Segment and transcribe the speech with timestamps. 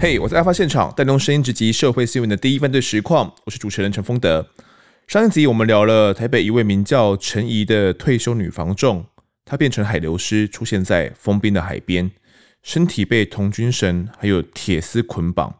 [0.00, 3.32] 嘿我在案发现场，带动声音直击社会新闻的第一犯罪实况。
[3.46, 4.46] 我是主持人陈丰德。
[5.06, 9.06] 上一集我们聊了台北一位名叫陈怡的退休女房仲，
[9.46, 12.10] 她变成海流尸，出现在丰滨的海边，
[12.62, 15.54] 身体被童军绳还有铁丝捆绑。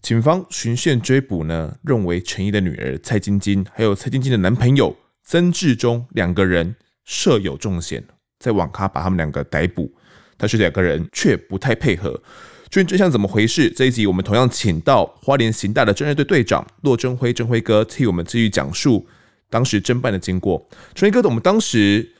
[0.00, 6.76] 警方循线追捕呢，认为陈怡的女儿蔡晶晶还有蔡晶晶的男朋友曾志忠两个人
[7.06, 8.04] 涉有重嫌，
[8.38, 9.90] 在网咖把他们两个逮捕，
[10.36, 12.10] 但是两个人却不太配合。
[12.68, 13.70] 究竟真相怎么回事？
[13.70, 19.06] 这一集我们同样请到花莲刑大的侦查队队长骆征辉，征辉哥替我们继续讲述
[19.48, 20.68] 当时侦办的经过。
[20.92, 22.12] 征辉哥，我们当时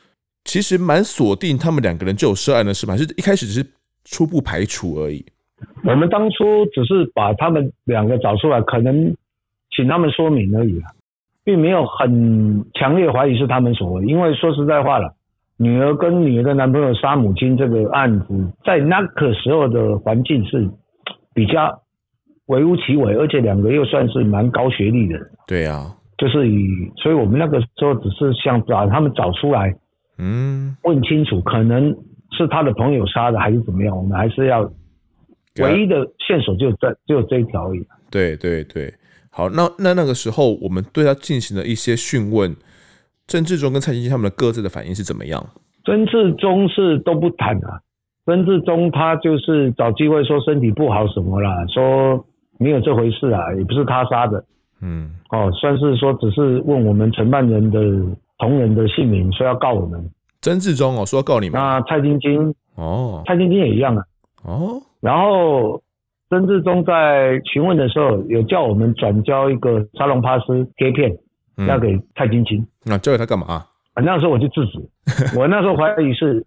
[0.45, 2.93] 其实蛮锁定他们两个人就有涉案的是吗？
[2.93, 3.65] 还是一开始只是
[4.05, 5.25] 初步排除而已？
[5.83, 9.13] 我们当初只是把他们两个找出来，可能
[9.75, 10.89] 请他们说明而已啊，
[11.47, 14.05] 并没有很强烈怀疑是他们所为。
[14.05, 15.13] 因为说实在话了。
[15.59, 20.69] 女儿跟女儿的男朋友杀母亲这个案子，在那个时候的环境是
[21.33, 21.81] 比较
[22.47, 25.27] 微乎其微，而且两个又算是蛮高学历的人。
[25.47, 29.73] 对啊，就是以，所以我们那个时候只是想把他们找出来，
[30.19, 31.95] 嗯，问清楚，可能
[32.37, 34.61] 是他的朋友杀的还是怎么样，我们还是要
[35.59, 37.83] 唯一的线索就在就这一条而已。
[38.11, 38.93] 对对对，
[39.37, 42.55] 好，那那那个时候我们对他进行了一些讯问。
[43.27, 45.45] 曾志忠跟蔡晶晶他们的各自的反应是怎么样？
[45.85, 47.77] 曾志忠是都不谈啊，
[48.25, 52.25] 曾志忠他就是找机会说身体不好什么啦，说
[52.57, 54.43] 没有这回事啊，也不是他杀的，
[54.81, 57.79] 嗯，哦，算是说只是问我们承办人的
[58.39, 60.09] 同仁的姓名，说要告我们。
[60.41, 61.61] 曾志忠哦，说要告你们。
[61.61, 64.03] 那蔡晶晶哦，蔡晶晶也一样啊，
[64.45, 65.79] 哦，然后
[66.29, 71.17] 曾志忠在询问的时候有叫我们转交一个沙龙帕斯贴片。
[71.67, 73.45] 要给蔡晶晶，那交给他干嘛？
[73.47, 74.79] 啊，那时候我就制止，
[75.35, 76.45] 我那时候怀疑是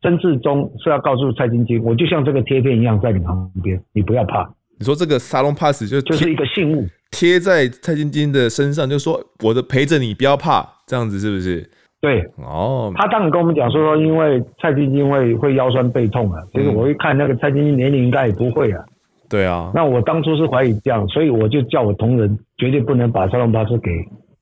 [0.00, 4.50] 曾志忠是要告诉蔡晶晶，我就像这个贴片一样在你旁边，你不要怕。
[4.78, 11.70] 你说这个沙龙 pass 就就是一个信物，贴在蔡晶晶的身上，就说我的陪着你，不要怕，这样子是不是？
[12.00, 18.82] 对，哦，他当时跟我们讲说说，因为蔡晶晶会会腰酸背痛啊，其实我一看那个蔡晶晶年龄应该也不会啊。
[19.28, 23.90] 对啊，那我当初是怀疑这样，所以我就叫我同仁绝对不能把沙龙 pass 给。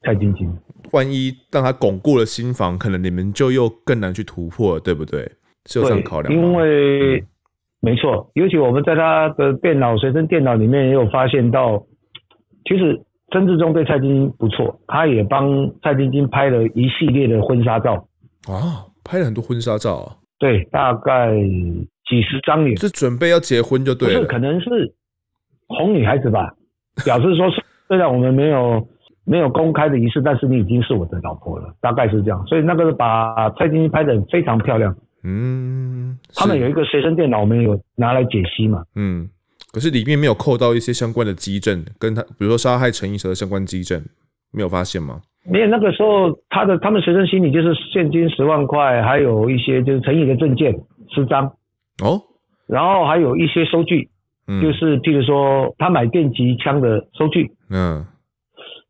[0.06, 0.54] 蔡晶晶，
[0.92, 5.22] 万一让他巩固了新房，可能你们就又更难去突破，对不对？
[5.64, 6.30] 是有这样考量。
[6.30, 7.26] 因为、嗯、
[7.80, 11.82] 没错，尤其我们在他的电脑随身电脑里面也有发现到，
[12.68, 13.00] 其实
[13.32, 15.48] 曾志忠对蔡晶晶不错，他也帮
[15.82, 18.06] 蔡晶晶拍了一系列的婚纱照
[18.46, 20.16] 啊，拍了很多婚纱照啊。
[20.38, 21.34] 对，大概
[22.08, 22.76] 几十张脸。
[22.76, 24.20] 是准备要结婚就对了。
[24.20, 24.94] 是，可能是
[25.68, 26.52] 哄女孩子吧，
[27.04, 27.46] 表示说
[27.88, 28.86] 虽然我们没有。
[29.26, 32.44] 没有公开的仪式，但是你已经是我的老婆了，大概是这样。
[32.46, 34.94] 所以那个把蔡晶晶拍的非常漂亮。
[35.22, 38.84] 嗯，他们有一个随身电脑，我们有拿来解析嘛。
[38.96, 39.26] 嗯，
[39.72, 44.04] 可是里面没有扣到一些相关的基证，跟他比如说杀害陈怡蛇的相关基证，
[44.52, 45.22] 没有发现吗？
[45.50, 50.70] 没有，那个时候他的他们随身行李就是现金十万块，还有一些就是陈怡的证件
[51.14, 51.50] 十张
[52.02, 52.22] 哦，
[52.66, 54.08] 然后还有一些收据，
[54.46, 58.04] 嗯、就是譬如说他买电击枪的收据，嗯。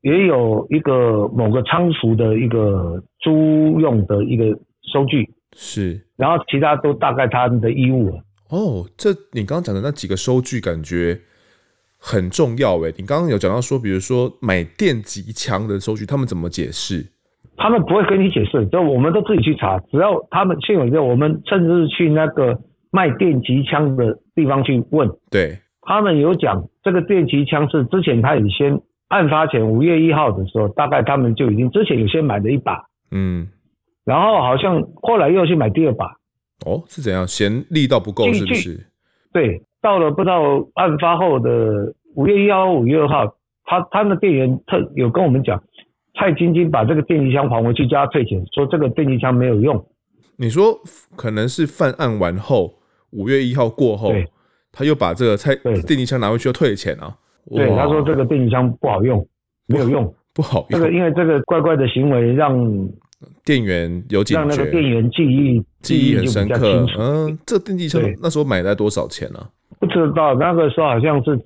[0.02, 4.44] 也有一个某个仓储的一个租用的一个
[4.92, 5.26] 收据，
[5.56, 8.22] 是，然后其他都大概他们的衣物了。
[8.50, 11.18] 哦，这你刚刚讲的那几个收据感觉
[11.98, 12.92] 很重要诶。
[12.98, 17.06] 你刚刚有讲到说，比如说买电击枪的收据，他们怎么解释？
[17.56, 19.78] 他们不会跟你解释，就我们都自己去查。
[19.90, 22.60] 只要他们现有一个，我们甚至是去那个
[22.94, 28.80] 卖电击枪的地方去问，对，他们有讲这个电击枪是之前他已先。
[29.08, 32.82] 案发前五月一号的时候，大概他们就已经之前有先买了一把，
[33.12, 33.46] 嗯，
[34.02, 36.06] 然后好像后来又去买第二把，
[36.66, 37.28] 哦，是怎样？
[37.28, 38.86] 嫌力道不够是不是？
[39.32, 45.62] 对，到了不知道案发后的五月一号、五月二号，他他们的店员特有跟我们讲，
[46.18, 49.86] 蔡晶晶把这个电击枪还回去叫他退钱，说这个电击枪没有用。
[50.36, 50.80] 你说
[51.14, 52.74] 可能是犯案完后
[53.14, 54.26] 五月一号过后，对
[54.72, 55.54] 他又把这个蔡
[55.86, 57.16] 电击枪拿回去要退钱啊？
[57.54, 59.24] 对，他说这个电击枪不好用，
[59.66, 60.80] 没有用， 不好用。
[60.80, 62.58] 这个因为这个怪怪的行为让
[63.44, 66.84] 店员有警觉，让那个店员记忆记忆很深刻。
[66.98, 69.46] 嗯，这电击枪那时候买在多少钱呢？
[69.78, 71.38] 不知道，那个时候好像是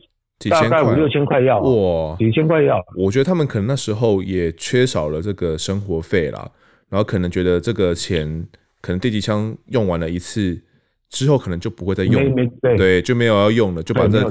[0.48, 2.80] 大概五六千块要哇，几千块要。
[2.96, 6.50] 我觉得他们可能那时候也缺少了这个生活费啦，
[6.88, 8.46] 然后可能觉得这个钱
[8.80, 10.62] 可能电击枪用完了一次。
[11.10, 14.22] 之后可能就不会再用，对，对，就没有要用了，就把这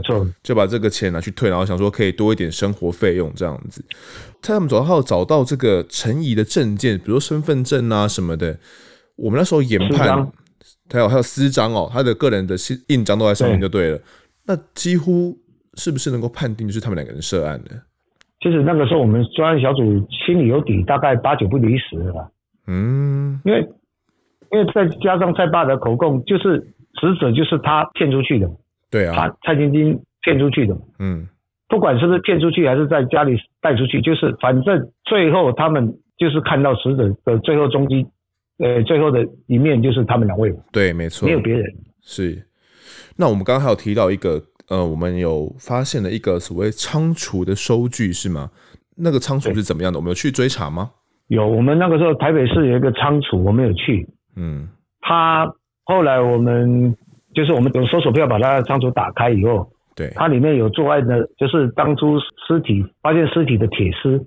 [0.44, 3.84] 就把这个钱拿去退，然后想说可以多一点生活费用这样子。
[4.42, 8.58] 他们主要找到这个陈怡的证件，比如说身份证啊什么的，
[9.16, 10.32] 我们那时候研判，
[10.90, 12.56] 还有还有私章哦，他的个人的
[12.88, 13.98] 印章都在上面就对了。
[13.98, 14.04] 对
[14.46, 15.38] 那几乎
[15.74, 17.72] 是不是能够判定就是他们两个人涉案的？
[18.40, 19.82] 其实那个时候我们专案小组
[20.26, 22.32] 心里有底，大概八九不离十了。
[22.68, 23.68] 嗯，因为
[24.52, 26.60] 因为再加上蔡爸的口供，就是
[27.00, 28.50] 死者就是他骗出去的。
[28.90, 30.78] 对啊，他蔡晶晶骗出去的。
[31.00, 31.28] 嗯，
[31.68, 38.06] 不管是不是骗出去，还是在家里带出去，就是反正最后他们就是看到死者的最后踪迹，
[38.60, 40.54] 呃，最后的一面就是他们两位。
[40.72, 41.64] 对，没错，没有别人。
[42.02, 42.44] 是。
[43.18, 44.42] 那我们刚刚还有提到一个。
[44.70, 48.52] 呃，我们有发现了一个所谓仓储的收据是吗？
[48.98, 49.98] 那个仓储是怎么样的？
[49.98, 50.92] 我们有去追查吗？
[51.30, 54.06] 有，我们那个时候台北市有一个仓储，我们有去。
[54.38, 54.70] 嗯，
[55.02, 55.52] 他
[55.84, 56.96] 后来我们
[57.34, 62.18] 就是我们有搜索票把他的仓储打开以后，对，它里面有作案的，就是当初
[62.48, 64.26] 尸体发现尸体的铁丝。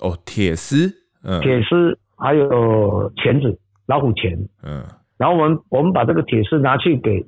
[0.00, 0.90] 哦，铁丝，
[1.24, 4.38] 嗯，铁丝还有钳子，老虎钳。
[4.62, 4.82] 嗯，
[5.18, 7.26] 然后我们我们把这个铁丝拿去给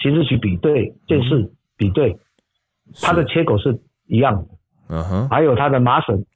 [0.00, 1.36] 刑事局比对鉴识。
[1.36, 1.50] 嗯。
[1.80, 2.14] 比对，
[3.00, 4.48] 它的切口是一样的，
[4.90, 6.26] 嗯哼，还有它的麻绳，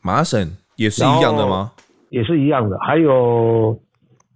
[0.00, 1.70] 麻绳也是一样的吗？
[2.08, 3.78] 也是一样的，还有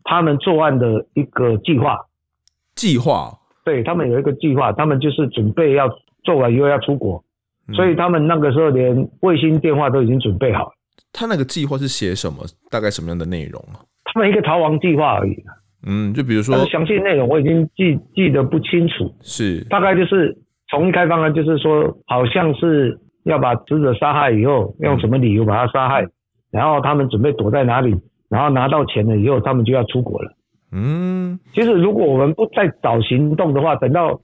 [0.05, 1.99] 他们作案的一个计划，
[2.75, 5.89] 计划，对，他们有一个计划，他们就是准备要
[6.23, 7.25] 做完以后要出国，
[7.69, 10.73] 嗯、所以他们那个时候连卫星电话都已经准备好了。
[11.13, 12.45] 他那个计划是写什么？
[12.71, 13.81] 大概什么样的内容啊？
[14.05, 15.43] 他们一个逃亡计划而已。
[15.87, 20.37] 嗯，就比如说，详细内容我已经记记得不清楚，是大概就是
[20.69, 26.11] 从一开方案，就是说好像是要把死者杀害以后，用什么理由把他杀害，嗯、
[26.51, 27.95] 然后他们准备躲在哪里，
[28.35, 30.29] 然后拿到钱了以后，他们就要出国了。
[30.73, 34.21] 嗯，其实如果我们不再早行动的话，等到。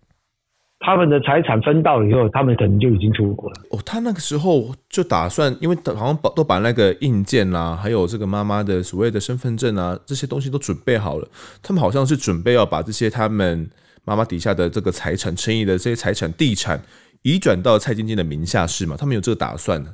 [0.82, 3.56] 他们的财产分到了以后，他们可能就已经出国了。
[3.70, 11.28] 哦，他那个时候就打算，因为好像把都把那个硬件啦，还有这个妈妈的所谓的身份证啊，这些东西都准备好了。
[11.62, 13.68] 他们好像是准备要把这些他们
[14.06, 16.80] 妈妈底下的这个财产、陈仪的这些财产、地产
[17.20, 18.96] 移转到蔡晶晶的名下，是吗？
[18.98, 19.90] 他们有这个打算呢？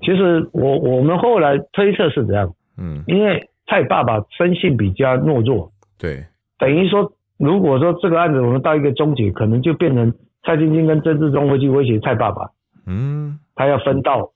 [0.00, 6.26] 其实我我们后来推测是这样，嗯，因为蔡爸爸生性比较懦弱，对，
[6.58, 7.10] 等于说。
[7.38, 10.14] 如果说这个案子我们到一个终结，可能就变成
[10.44, 12.48] 蔡晶晶跟曾志忠会去威胁蔡爸爸，
[12.86, 14.30] 嗯，他要分到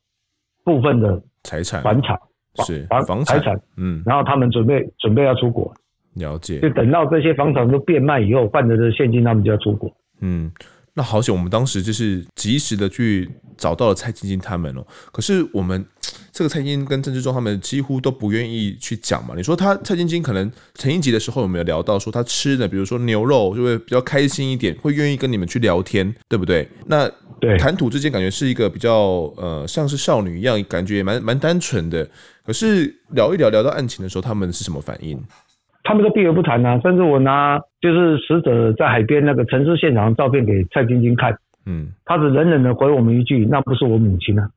[0.65, 2.19] 部分的财产、房产
[2.65, 5.73] 是房房财产，嗯，然后他们准备准备要出国，
[6.15, 9.89] 了解，就等到这些房产都变卖以后，换得的现金，他们就要出国，
[10.21, 10.51] 嗯。
[10.93, 14.87] 那好险，我们当时就是及时的去找到了蔡晶晶他们哦。
[15.13, 15.85] 可是我们
[16.33, 19.35] 这个蔡晶晶跟郑志忠他们几乎都不愿意去讲嘛。
[19.37, 26.69] 你说他蔡晶晶可能前一集的时候有没有聊到说他吃的，比如说牛肉就会比较开心一点，会愿意跟你们去聊天，对不对？
[26.87, 27.11] 那
[27.41, 28.93] 对谈吐之间感觉是一个比较
[29.37, 32.07] 呃像是少女一样，感觉也蛮蛮单纯的。
[32.45, 35.21] 可是聊一聊聊到案情的时候，他们是什么反应？
[35.85, 41.33] 他们都避而不谈啊，甚至我拿就是死者在海边那个陈尸现场的照片给蔡晶晶看，
[41.67, 44.49] 嗯，他只冷冷的回我们一句：“那不是我母亲啊。”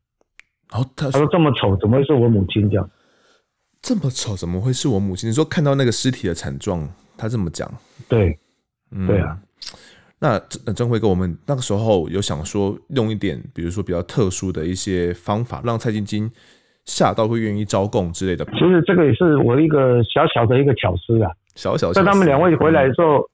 [0.72, 2.90] 然后他他说：“这么丑，怎么会是我母亲？”这样
[3.82, 5.30] 这么丑，怎么会是我母亲？
[5.30, 7.70] 你说看到那个尸体的惨状，他这么讲，
[8.08, 8.40] 对，
[8.92, 9.38] 嗯、对啊。
[10.20, 10.40] 那
[10.74, 16.32] 郑辉哥，我们那个时候有想说用一点，比如说比较特殊的一些方法，让蔡晶晶。
[16.86, 21.30] 吓到会愿意招供之类的，其实这个也是我一个小小的一个巧思啊。
[21.54, 23.30] 小小在他们两位回来的时候，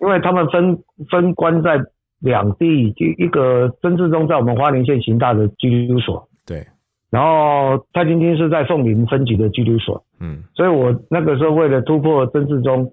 [0.00, 0.76] 因为他们分
[1.08, 1.78] 分关在
[2.20, 6.66] 两地，一一个曾志忠在我们花莲县刑大的拘留所，对。
[7.10, 10.42] 然后蔡晶晶是在凤林分局的拘留所，嗯。
[10.54, 12.92] 所以我那个时候为了突破曾志忠，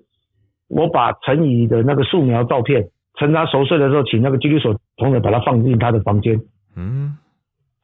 [0.67, 2.89] 我把陈怡的那个素描照片，
[3.20, 6.39] 趁他熟睡的时候，请那个拘留所同仁把他放进他的房间，
[6.75, 7.17] 嗯。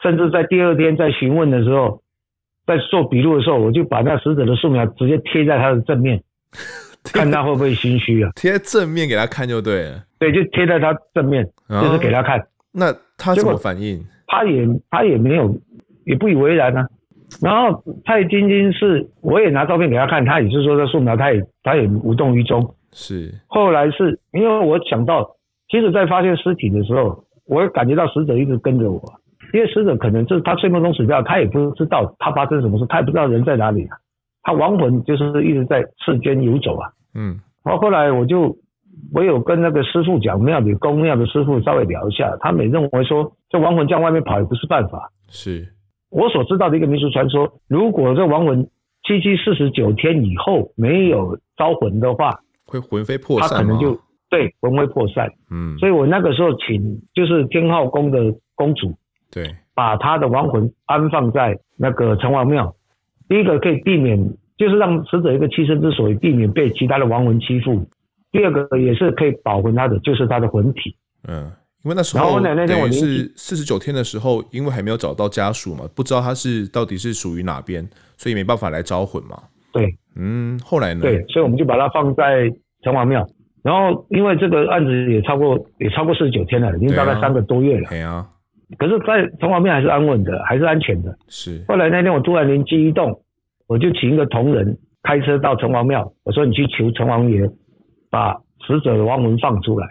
[0.01, 2.01] 甚至在第二天在询问的时候。
[2.63, 6.21] 在做笔录的时候，我就把那死者的素描直接贴在他的正面，
[7.13, 8.29] 看他会不会心虚啊？
[8.35, 10.03] 贴正面给他看就对了。
[10.19, 12.39] 对，就贴在他正面，哦、就是给他看。
[12.71, 13.99] 那他怎么反应？
[14.27, 15.53] 他也他也没有，
[16.05, 16.87] 也不以为然啊。
[17.41, 22.75] 然后蔡晶晶是，我也拿照片给他看，他也是说这素描，他也他也无动于衷。
[22.93, 23.33] 是。
[23.47, 25.35] 后来是因为我想到，
[25.69, 29.01] 其实在发现尸体的时候，我感觉到死者一直跟着我。
[29.53, 33.97] 因为死者可能就是他睡梦中死掉，他也不知道他发生什么事，他也不知道人在哪里啊。
[34.43, 36.89] 他亡魂就是一直在世间游走啊。
[37.13, 37.39] 嗯。
[37.63, 38.57] 然后后来我就
[39.13, 45.11] 我有跟那个师傅讲，庙里宫庙的师傅稍微聊一下，他们也认为说这亡魂这样外面跑也不是办法。
[45.29, 45.67] 是。
[46.09, 48.67] 我所知道的一个民俗传说，如果这亡魂
[49.03, 53.49] 七七四十九天以后没有招魂的话，会魂飞魄散。
[53.49, 53.97] 他可能就
[54.29, 55.29] 对魂飞魄散。
[55.49, 55.77] 嗯。
[55.77, 58.93] 所以我那个时候请就是天后宫的公主。
[59.33, 62.75] 对，把他的亡魂安放在那个城隍庙，
[63.31, 64.19] 第一个可以避免，
[64.57, 67.87] 就是让死者一个栖身之所，以避免被其他的亡魂欺负。
[68.29, 70.93] 第二个也是可以保魂他的，就是他的魂体。
[71.29, 71.49] 嗯，
[71.85, 79.41] 因为那时候那天我是四十九天的时候，因为还没有找到家属嘛，不知道他是到底是属于哪边，所以没办法来招魂嘛。
[79.71, 80.99] 对，嗯，后来呢？
[80.99, 82.49] 对，所以我们就把它放在
[82.83, 83.25] 城隍庙。
[83.63, 87.87] 然后因为这个案子也超过也超过四十九天了，已经大概三个多月了。
[87.89, 88.27] 对啊。
[88.77, 91.17] 可是，在城隍庙还是安稳的，还是安全的。
[91.27, 91.63] 是。
[91.67, 93.21] 后来那天我突然灵机一动，
[93.67, 97.49] 我就请一个同仁开车到城隍庙，我说你去求城隍爷，
[98.09, 98.33] 把
[98.65, 99.87] 死者的亡魂放出来。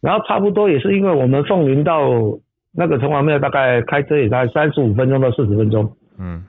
[0.00, 2.10] 然后差不多也是因为我们凤林到
[2.72, 5.96] 那个城隍庙，大概开车也大概三十五分钟到四十分钟。
[6.18, 6.44] 嗯。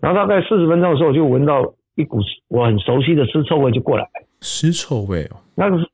[0.00, 1.62] 然后大概四十分钟的时候，我就闻到
[1.94, 2.18] 一股
[2.48, 4.06] 我很熟悉的尸臭味就过来。
[4.40, 5.36] 尸臭味哦。
[5.54, 5.86] 那个是，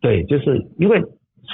[0.00, 1.00] 对，就是因为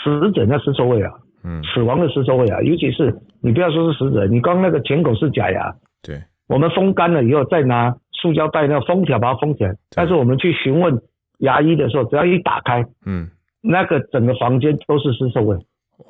[0.03, 1.13] 死者那尸臭味啊。
[1.43, 11.01] 嗯，死亡的尸臭味啊，尤其是你不要说是死者，你刚那个前口是假牙，对，我们风干了以后再拿塑胶袋那个封条把它封起来，但是我们去询问
[11.39, 13.31] 牙医的时候，只要一打开，嗯，
[13.63, 15.57] 那个整个房间都是尸臭味，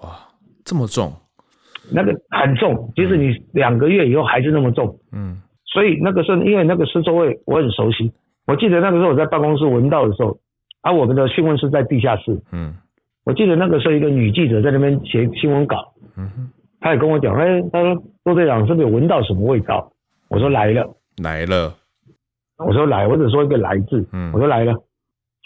[0.02, 0.18] 哇，
[0.64, 1.12] 这么重，
[1.92, 8.12] 那个很重，即使你两个月以后还是那么重，嗯，所以那个时候因为那个尸臭味我很熟悉，
[8.46, 10.38] 我记得那个时候我在办公室闻到的时候，
[10.82, 12.74] 而、啊、我们的讯问室在地下室，嗯。
[13.24, 15.94] 我记得那个时候，一个女记者在那边写新闻稿，
[16.80, 19.92] 她也跟我讲，哎，她说陆队长是不是有闻到什么味道？
[20.28, 21.74] 我说来了，来了，
[22.56, 24.74] 我说来，我只说一个来字，嗯，我说来了，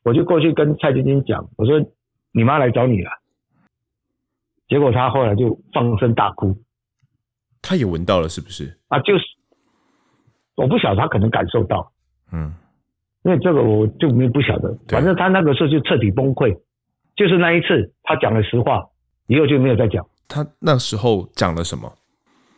[0.05, 1.81] 我就过去跟蔡晶晶讲，我说
[2.33, 3.11] 你妈来找你了，
[4.69, 6.57] 结果她后来就放声大哭，
[7.61, 8.79] 她也闻到了是不是？
[8.89, 9.25] 啊，就是，
[10.55, 11.91] 我不晓得她可能感受到，
[12.31, 12.55] 嗯，
[13.25, 16.57] 因为这个我就没不晓得，反正她那个时候就彻底崩溃。
[17.17, 18.83] 就是那一次，他讲了实话，
[19.29, 20.05] 以后就没有再讲。
[20.29, 21.93] 他那时候讲了什么？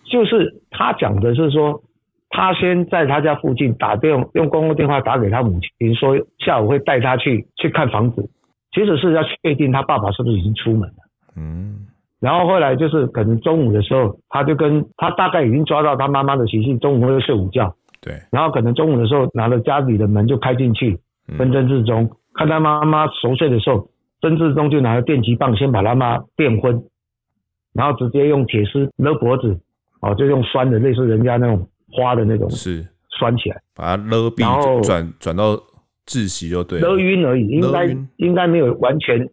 [0.04, 1.82] 就是他讲的是说，
[2.30, 8.30] 他先在他家附近打电，用公共电话打给他母亲，说下午会带他去去看房子。
[8.72, 10.96] 其实是要确定他爸爸是不是已经出门了。
[11.36, 11.86] 嗯。
[12.20, 17.74] 然后后来就是可能中午的时候，他就跟他大概已经抓到他妈妈的习性，中午会睡午觉。
[18.00, 18.14] 对。
[18.30, 20.98] 然后可能中午的时候拿着家里的门就开进去，
[21.36, 23.88] 跟曾志忠看他妈妈熟睡的时候。
[24.22, 26.82] 曾志忠就拿着电击棒，先把他妈电昏，
[27.74, 29.60] 然后直接用铁丝勒脖子，
[30.00, 35.54] 哦，就用拴的，类似人家那种花的那种，是拴起来，把他勒毙，然后转转到
[36.06, 39.28] 窒息就对了，勒晕而已，应该应该没有完全，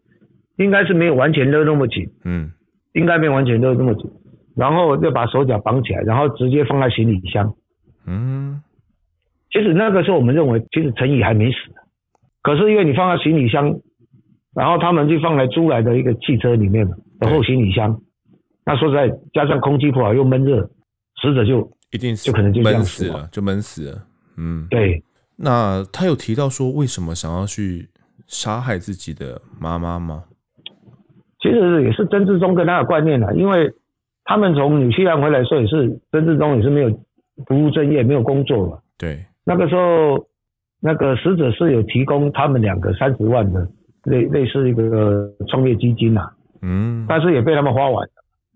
[0.58, 2.52] 应该是没有完全勒那么紧，嗯，
[2.92, 4.12] 应该没有完全勒那么紧，
[4.56, 7.56] 然后就把手脚绑起来，然后直接放在行李箱，
[8.06, 8.62] 嗯，
[9.50, 11.58] 其实那个时候我们认为，其实陈宇还没死，
[12.42, 13.80] 可是因为你放在行李箱。
[14.56, 18.00] 然后他们就放在租来的一个汽车里面嘛，的后行李箱。
[18.66, 20.70] 那说实在，加上空气不好又闷热，
[21.22, 24.04] 死者就一定就可能就闷死了，就闷死了。
[24.38, 25.04] 嗯，对。
[25.36, 27.90] 那他有提到说为什么想要去
[28.28, 30.26] 杀害自己的妈妈吗？
[31.42, 33.70] 其实也是曾志忠跟他的观念啦，因为
[34.24, 37.00] 他们从纽西兰回来的时候也是曾志忠也是没有
[37.46, 38.78] 不务正业，没有工作嘛。
[38.98, 39.26] 对。
[39.44, 40.28] 那个时候，
[40.80, 43.68] 那个死者是有提供他们两个三十万的。
[44.04, 48.12] 类类似一个创业基金呐、啊，嗯，但是也被他们花完了，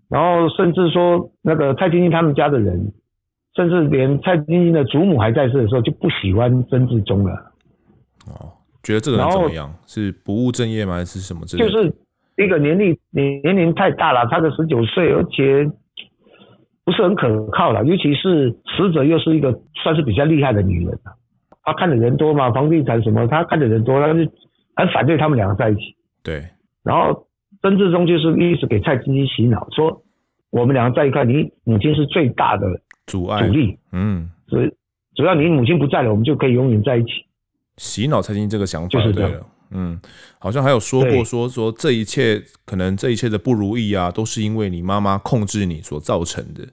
[0.08, 2.92] 然后甚至说那个蔡晶晶他们家的人，
[3.54, 7.32] 甚至连蔡晶晶的祖母还在世的时候就不喜欢曾志忠了。
[8.26, 8.52] 哦，
[8.82, 9.72] 觉得这个人怎么样？
[9.86, 10.94] 是不务正业吗？
[10.94, 11.70] 还是什么之类的？
[11.70, 11.94] 就是
[12.36, 15.64] 一个年龄年年龄太大了，他的十九岁，而且
[16.84, 20.98] 不是很可靠了，尤其是死者又是一个算是比较厉害的女人，
[21.62, 24.30] 她看的人多嘛，房地产什么，她看的人多，他就。
[24.78, 26.46] 很反对他们两个在一起，对。
[26.84, 27.26] 然后
[27.60, 30.04] 曾志忠就是一直给蔡晶晶洗脑，说
[30.50, 34.72] 我们两个在一块，你母亲是最大的阻碍阻力，嗯，所以
[35.16, 37.10] 只要你母亲不在了，我们就可以永远在一起。
[37.76, 40.00] 洗脑蔡晶晶这个想法就是对了，嗯，
[40.38, 46.64] 好像还有说过说说这一切可能这一切的不如意啊，都是因为你妈妈控制你所造成的。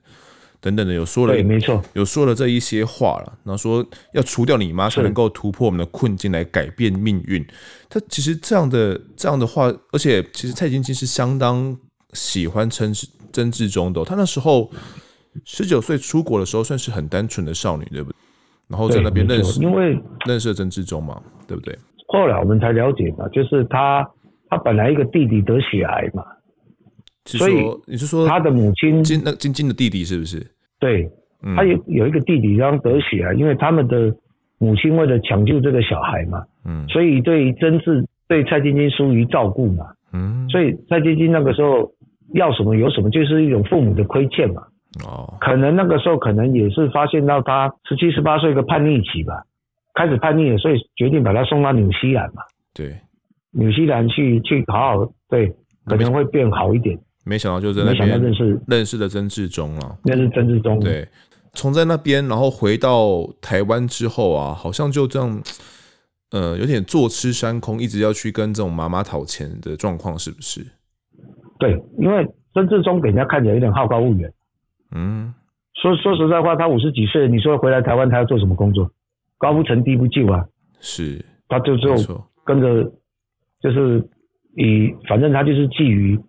[0.66, 3.38] 等等的，有说了，没错，有说了这一些话了。
[3.44, 7.46] 然后说要除掉你妈，才能够突破我们的困境，来改变命运。
[7.88, 11.78] 他其实这样的这样的话，而且其实蔡晶晶是相当
[12.14, 12.92] 喜欢曾
[13.32, 14.04] 曾志忠的。
[14.04, 14.72] 他那时候
[15.44, 18.16] 十九岁出国的时候，算是很单纯的少女，对不对？
[18.68, 19.96] 然后在那边认识，因为
[20.26, 21.78] 认识了曾志忠嘛，对不对？
[22.08, 24.04] 后来我们才了解嘛，就是他
[24.50, 26.24] 他本来一个弟弟得血癌嘛，
[27.26, 30.55] 所以你是说他的母亲金那金金的弟弟是不是？
[30.86, 31.10] 对，
[31.56, 34.14] 他有有一个弟弟刚得血啊，因为他们的
[34.60, 41.92] 母亲为了抢救这个小孩嘛，嗯，所以对曾志对蔡晶晶疏于照顾嘛，嗯，所以蔡晶晶那个时候
[42.34, 44.62] 要什么有什么，就是一种父母的亏欠嘛，
[45.08, 49.44] 哦，可能那个时候可能也是发现到他十七十八岁一个叛逆期吧，
[49.96, 52.44] 开始叛逆了，所以决定把他送到纽西兰嘛。
[52.76, 52.94] 对，
[53.52, 55.52] 纽西兰去去好好对，
[55.86, 56.98] 可能会变好一点。
[57.26, 59.98] 没想到就在那边认识认识了曾志忠了。
[60.04, 60.80] 认识曾志忠。
[60.80, 61.08] 对，
[61.54, 65.42] 从在那边然后回到台湾之后啊，好像就这样，
[66.32, 70.66] 呃，有点坐吃山空，一直要去跟这种妈妈讨钱的状况，是不是？
[71.60, 74.32] 对，因为曾志忠给人家看起来有点好高骛远。
[74.94, 75.34] 嗯。
[75.82, 78.90] 说说实在话，他五十几岁，你说回来台湾，他要做什么工作？
[79.38, 80.46] 高不成低不就啊？
[80.80, 81.94] 是，他就就
[82.46, 82.84] 跟着，
[83.62, 84.00] 就是
[84.56, 86.20] 以反正他就是觊觎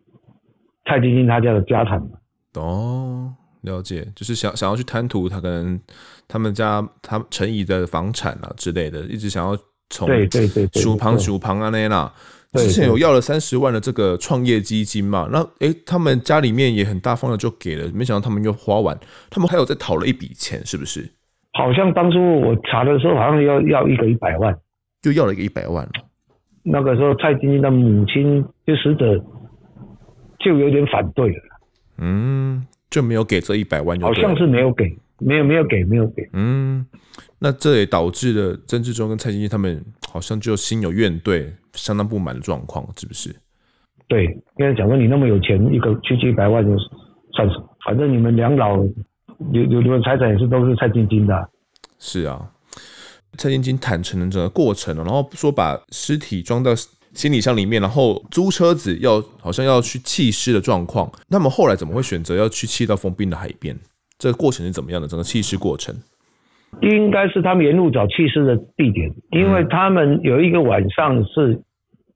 [0.87, 2.09] 蔡晶晶他家的家产嘛。
[2.55, 5.78] 哦，了解，就是想想要去贪图他可能
[6.26, 9.57] 他们家他陈怡的房产啊之类的，一直想要
[9.90, 12.12] 从对对对鼠旁鼠旁啊那那。
[12.52, 15.28] 之前有要了三十万的这个创业基金嘛？
[15.31, 21.07] 那哎、欸，他们家里面也很大方的就给了，没想到他们又花完，他们还有再讨了一笔钱，是不是？
[21.52, 24.57] 好像当初我查的时候，好像要要一个一百万，
[25.02, 25.90] 就要了一个一百万了。
[26.62, 29.23] 那个时候蔡晶晶的母亲就死者
[30.38, 31.43] 就有点反对了，
[31.99, 36.87] 嗯，就没有给这一百万就，好像是没有给，没有没有给，没有给，嗯。
[37.38, 43.35] 那这也导致了曾志忠跟蔡金金他们好像就心有怨怼，相当不满的状况，是不是？
[44.09, 44.25] 对，
[44.59, 46.71] 因为讲说你那么有钱，一个区区一百万就
[47.33, 47.76] 算什么？
[47.85, 48.76] 反正你们两老
[49.52, 51.47] 有有的财产也是都是蔡晶晶的啊。
[51.99, 52.50] 是啊，
[53.37, 56.73] 蔡晶晶坦诚了整个过程，然后说把尸体装到
[57.16, 61.11] 行李箱里面，然后租车子要好像要去弃尸的状况。
[61.28, 63.76] 那么后来怎么会选择要去弃到丰滨的海边？
[64.18, 65.08] 这个过程是怎么样的？
[65.08, 65.94] 整个弃尸过程？
[66.82, 71.61] 应该是他们沿路找弃尸的地点，因为他们有一个晚上是，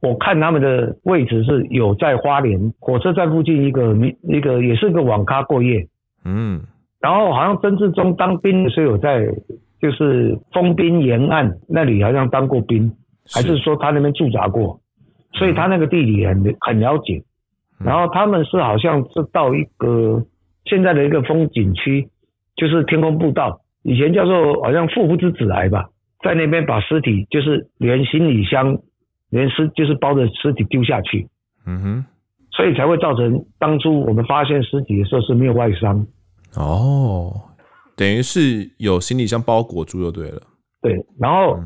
[0.00, 5.86] 我看他们的位置是有在花莲火车站附近一个一个也是个网咖过夜，
[6.24, 6.62] 嗯，
[7.00, 9.24] 然后好像曾志忠当兵的时候有在
[9.80, 12.92] 就是封滨沿岸那里好像当过兵，
[13.32, 14.79] 还是说他那边驻扎过，
[15.32, 17.22] 所以他那个地理很很了解，
[17.78, 20.24] 然后他们是好像是到一个
[20.64, 22.08] 现在的一个风景区，
[22.56, 23.60] 就是天空步道。
[23.82, 25.88] 以前叫做好像富夫之子来吧，
[26.22, 28.78] 在那边把尸体就是连行李箱，
[29.30, 31.28] 连尸就是包着尸体丢下去，
[31.64, 32.04] 嗯哼，
[32.50, 36.06] 所以才会造成当初我们发现尸体的时候是没有外伤。
[36.56, 37.32] 哦，
[37.96, 40.42] 等于是有行李箱包裹住就对了。
[40.82, 41.58] 对，然后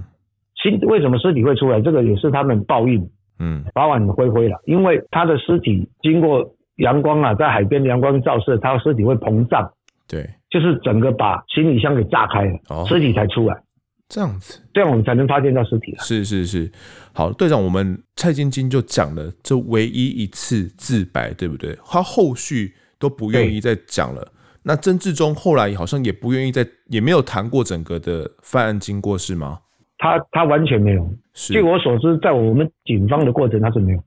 [0.63, 1.81] 新为什么尸体会出来？
[1.81, 3.11] 这个也是他们报应。
[3.39, 9.71] 嗯，早晚灰灰了，因为他的尸体经过阳光啊，在海边阳光照射，他的尸体会膨胀。
[10.07, 10.29] 对。
[10.51, 13.61] 就是整个把行李箱给炸开了，哦，尸体才出来，
[14.09, 15.99] 这样子，这样我们才能发现到尸体了。
[15.99, 16.71] 是是是，
[17.13, 21.77] 好，队长，我们蔡晶晶就讲了这唯一一次自白，对不对？
[21.85, 24.29] 他后续都不愿意再讲了。
[24.63, 29.59] 那曾志忠后来好像也不愿意再，也没有谈过整个的犯案经过，是吗？
[30.05, 31.09] 他他完全没有。
[31.33, 33.99] 据我所知，在我们警方的过程他是没有，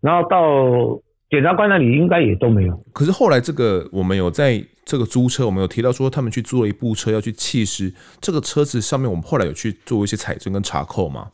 [0.00, 2.74] 然后到检察官那里应该也都没有。
[2.94, 4.64] 可是后来这个我们有在。
[4.88, 7.92] 这个租车，我们有提到说，他们去租了一部车要去弃尸。
[8.20, 11.26] 这个车子上面，我们后来有去做一些采证跟查扣吗？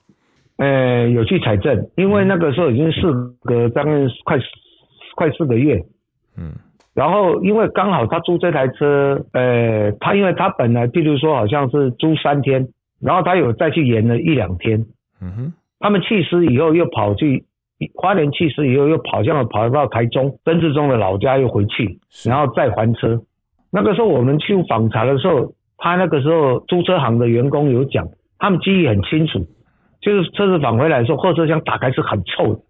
[0.57, 3.03] 呃，有去采证，因为那个时候已经事
[3.43, 4.39] 隔将近快
[5.17, 5.85] 快四个月。
[6.39, 6.55] 嗯。
[6.95, 12.67] 然后，因为刚好他租这台车，呃，他因为他本来，譬如说好像是租三天，
[13.03, 14.87] 然后他有再去延了一两天。
[15.21, 15.53] 嗯哼。
[15.81, 17.45] 他们弃尸以后又跑去。
[17.97, 23.21] 花莲弃尸以后，又跑向了跑到台中曾志忠的老家，又回去，然后再还车。
[23.73, 28.07] 那个时候我们去访查的时候，他那个时候租车行的员工有讲，
[28.39, 29.41] 他们记忆很清楚，
[30.01, 32.61] 就是车子返回来的时候，后车厢打开是很臭的，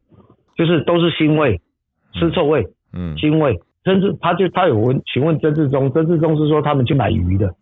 [0.56, 1.60] 就是都是腥味、
[2.14, 3.60] 尸臭味、嗯，腥味。
[3.84, 7.54] 甚至他就他有问询问曾志忠，曾志忠是说他们去买鱼的，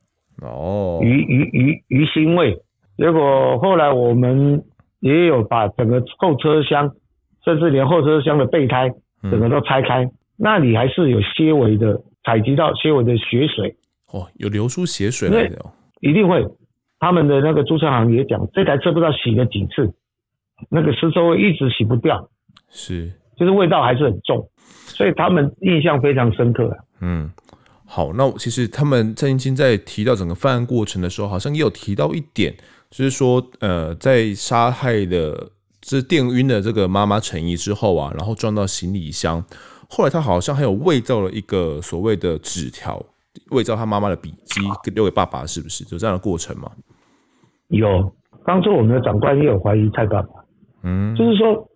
[0.42, 2.60] 哦，鱼鱼鱼鱼腥味。
[2.96, 4.64] 结果后来我们
[5.00, 6.92] 也有把整个后车厢。
[7.42, 8.90] 甚至连后车厢的备胎
[9.22, 13.74] 整个都拆开，嗯、那里还是有些微的采集到些微的血水
[14.12, 15.72] 哦，有流出血水来的哦，
[16.02, 16.44] 一定会。
[16.98, 19.90] 他们的那个租车行也讲，这台车不知道洗了几次，
[20.68, 22.28] 那个尸臭味一直洗不掉，
[22.68, 26.76] 是，就是味道还是很重，所以他们印象非常深刻啊。
[27.00, 27.30] 嗯，
[27.90, 32.54] 好，那其实他们蔡金金在提到整个犯案过程的时候，好像也有提到一点，
[32.88, 35.50] 就是说，呃，在杀害的。
[35.82, 39.42] 是电晕的这个妈妈陈怡之后啊，然后撞到行李箱。
[39.88, 43.02] 后来他好像还有伪造了一个所谓的纸条，
[43.52, 44.60] 伪造他妈妈的笔迹，
[44.94, 45.82] 留给爸爸，是不是？
[45.90, 46.70] 有这样的过程吗？
[47.68, 48.12] 有，
[48.44, 50.28] 当初我们的长官也有怀疑蔡爸爸，
[50.82, 51.66] 嗯，就是说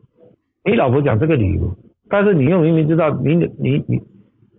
[0.66, 1.74] 你老婆讲这个理由，
[2.10, 3.98] 但是你又明明知道你你你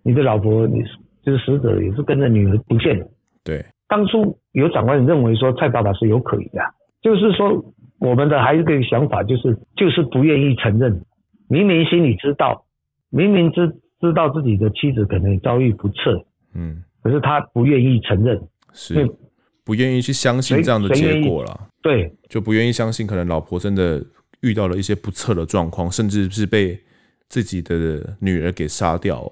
[0.02, 0.82] 你的老婆，你
[1.26, 3.08] 就是死者也是跟着女儿不见的，
[3.44, 3.66] 对。
[3.88, 6.60] 当初有长官认为说蔡爸爸是有可疑的。
[7.02, 11.04] 就是说，我们的还有一个想法，就是就是不愿意承认，
[11.48, 12.66] 明明心里知道，
[13.10, 13.68] 明明知
[14.02, 18.42] 知道自己的妻子可能遭遇不测，嗯，可是他不愿意承认，
[18.74, 19.08] 是
[19.64, 24.04] 不愿意去相信这样的结果了，对，就不愿意相信，可能老婆真的
[24.42, 26.80] 遇到了一些不测的状况，甚至是被。
[27.28, 29.32] 自己的女儿给杀掉，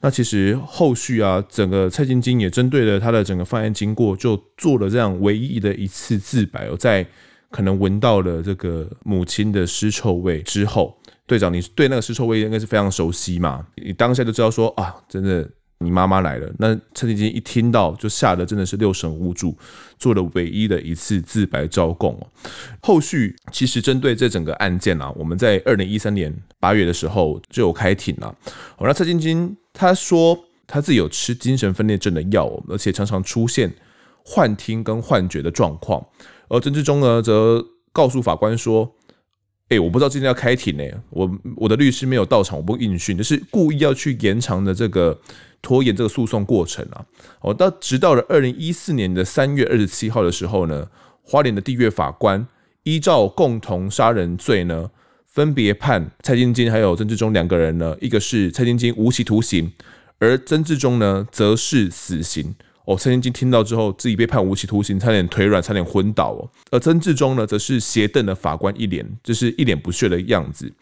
[0.00, 7.06] 那其实后续啊，整个蔡晶晶也针对了他的整个犯案经过，就做了这样唯一的一次自白哦，在
[7.50, 13.66] 可能闻到了这个母亲的尸臭味之后，队长，你对那个尸臭味应该是非常熟悉嘛？
[13.76, 15.48] 你当下就知道说啊，真的。
[15.78, 19.54] 你妈妈来了，那蔡晶晶一听到就吓得真的是六神无主，
[19.98, 22.26] 做了唯一的一次自白招供哦。
[22.80, 28.34] 后续其实针对这整个案件啊，我们在二零一三年八月的时候就有开庭了。
[28.80, 33.70] 那蔡晶晶她说她自己有吃精神分裂症的药，而且常常出现
[34.24, 36.02] 幻听跟幻觉的状况。
[36.48, 37.62] 而曾志忠呢，则
[37.92, 38.95] 告诉法官说。
[39.68, 45.20] 哎、欸，我不知道今天要开庭呢，我我的律师没有到场，我不应讯，就是故意要去延长的这个
[45.60, 47.04] 拖延这个诉讼过程啊。
[47.40, 50.86] 哦，到直到了二零一四年的三月二十七号的时候呢，
[51.22, 52.46] 花莲的地院法官
[52.84, 54.88] 依照共同杀人罪呢，
[55.26, 59.72] 分别判蔡晶晶还有曾志忠两个人呢，一个是蔡晶晶无期徒刑，
[60.20, 62.54] 而曾志忠呢则是死刑。
[62.86, 66.48] 哦，蔡晶晶听到之后，自己被判无期徒刑，差点腿软，差点昏倒哦。
[66.70, 70.72] 而曾志忠呢，则是斜瞪了法官一脸，就是一脸不屑的样子。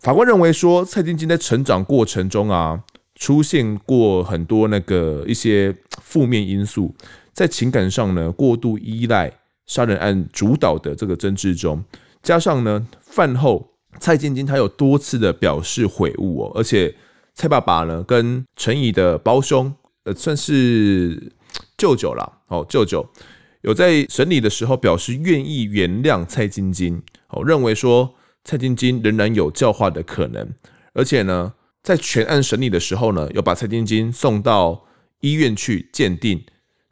[0.00, 2.82] 法官认为说，蔡晶晶在成长过程中啊，
[3.16, 6.94] 出现过很多那个一些负面因素，
[7.34, 9.30] 在情感上呢，过度依赖
[9.66, 11.84] 杀人案主导的这个曾志忠，
[12.22, 16.94] 加上呢，饭后蔡晶晶她有多次的表示悔悟哦，而且
[17.34, 19.74] 蔡爸爸呢，跟陈怡的胞兄。
[20.06, 21.32] 呃，算是
[21.76, 22.32] 舅舅啦。
[22.46, 23.04] 哦，舅舅
[23.62, 28.14] 有在审理的时候表示愿意原谅蔡晶晶，哦，认为说
[28.44, 30.48] 蔡晶晶仍然有教化的可能，
[30.92, 34.86] 而且呢，在全案审理的时候呢，有把蔡晶晶送到
[35.22, 36.40] 医院去鉴定，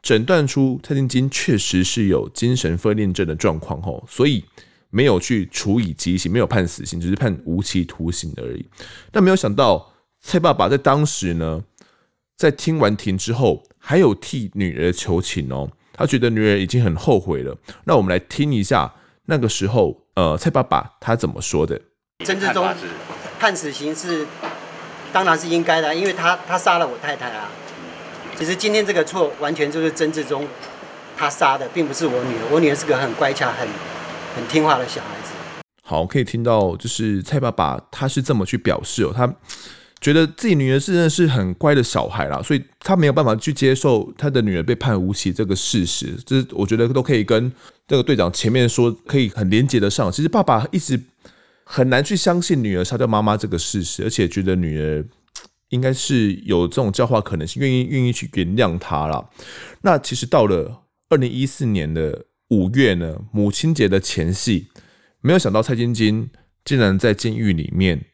[0.01, 4.43] 诊断出蔡晶晶确实是有精神分裂症的状况，哦，所以
[4.89, 8.65] 没有去处以极刑，没有判死刑，只是判无期徒刑而已。
[9.09, 11.63] 但没有想到蔡爸爸在当时呢。
[12.37, 15.69] 在听完庭之后，还有替女儿求情哦。
[15.93, 17.57] 他觉得女儿已经很后悔了。
[17.85, 18.93] 那我们来听一下
[19.27, 21.79] 那个时候，呃，蔡爸爸他怎么说的？
[22.25, 22.67] 曾志忠
[23.39, 24.27] 判死刑是，
[25.13, 27.49] 当然是应该的，因为他他杀了我太太啊。
[28.37, 30.45] 其实今天这个错完全就是曾志忠
[31.15, 32.47] 他杀的，并不是我女儿。
[32.51, 33.65] 我女儿是个很乖巧、很
[34.35, 35.31] 很听话的小孩子。
[35.81, 39.33] 好，可以听到就是蔡爸爸他是这么去表示哦，他。
[40.05, 46.13] 觉得自己女儿是真的是很乖的小孩啦，所以他没有办法去接受他的女儿被判无期这个事实。
[46.23, 47.51] 这是我觉得都可以跟
[47.87, 50.11] 这个队长前面说可以很连接得上。
[50.11, 51.01] 其实爸爸一直
[51.63, 55.03] 很难去相信女儿杀掉妈妈这个事实，而且觉得女儿
[55.69, 59.27] 应该是有这种教化可能性，愿意愿意去原谅他啦。
[59.81, 64.67] 那其实到了二零一四年的五月呢，母亲节的前夕，
[65.21, 66.29] 没有想到蔡晶晶
[66.63, 68.05] 竟然在监狱里面。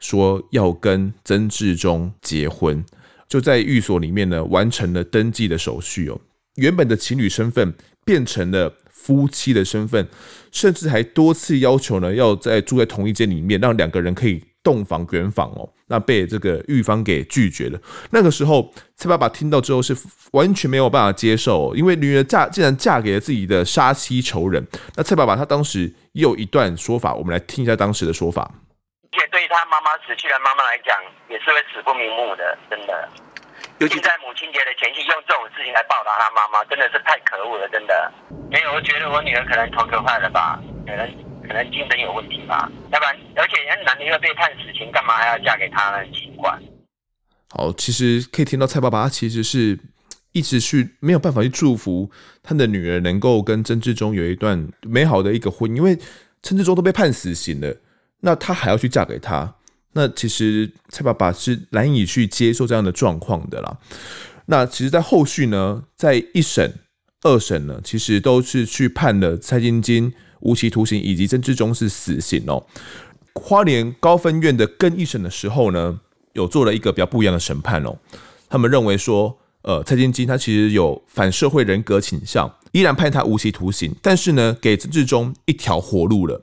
[0.00, 2.84] 说要跟曾志忠结婚，
[3.28, 6.20] 就在寓所里面呢，完成了登记的手续哦。
[6.56, 7.72] 原本的情侣身份
[8.04, 10.08] 变成了夫妻的身份，
[10.50, 15.68] 甚至还多次要求呢，要在住在同一间里面，让两个人可以洞房圆房哦。
[15.86, 17.80] 那被这个狱方给拒绝了。
[18.10, 19.96] 那个时候，蔡爸爸听到之后是
[20.32, 24.64] 完全没有办法接受，因为女儿嫁竟然嫁给了自己的杀妻仇人。
[24.96, 28.52] 那蔡爸爸他当时也有一段说法，我们来听一下当时的说法。
[29.12, 30.94] 而且对于他妈妈死去的妈妈来讲，
[31.28, 33.08] 也是会死不瞑目的，真的。
[33.78, 38.12] 尤其在母亲节的前夕，用这种事情来报答他妈妈，真的是太可恶了，真的。
[38.50, 41.02] 没有，我觉得我女儿可能头壳坏了吧，可能
[41.42, 42.70] 可能精神有问题吧。
[42.92, 45.98] 要不然，而且人男的又被判死刑，干嘛还要嫁给他呢？
[45.98, 46.56] 很奇怪。
[47.50, 49.76] 好，其实可以听到蔡爸爸他其实是
[50.30, 52.08] 一直去没有办法去祝福
[52.44, 55.98] 他的女儿能够跟曾志忠有一段美好的一个婚姻，因为
[56.42, 57.76] 曾志忠都被判死刑了。
[58.20, 59.54] 那她还要去嫁给他，
[59.92, 63.78] 那其实蔡爸爸是难以去接受这样的状况的啦。
[64.46, 66.74] 那其实，在后续呢，在一审、
[67.22, 72.66] 二审呢，其实都是去判了蔡晶晶无期徒刑，以及曾志忠是死刑哦。
[73.34, 76.00] 花莲高分院的更一审的时候呢，
[76.32, 77.96] 有做了一个比较不一样的审判哦。
[78.48, 86.42] 他们认为说，呃，蔡晶晶她其实有反社会人格倾向，依然判他无期徒刑，但是呢，给曾志忠一条活路了。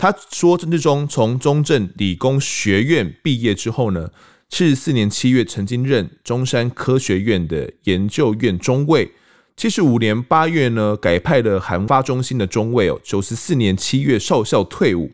[0.00, 4.08] 他说，曾志忠从中正理工学院毕业之后呢，
[4.48, 9.12] 七十四年七月曾经任中山科学院的研究院中尉，
[9.58, 12.98] 七十五年八月呢，改派了韩发中心的中尉哦。
[13.04, 15.10] 九十四年七月少校退伍，